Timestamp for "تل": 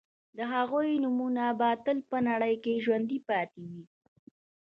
1.85-1.97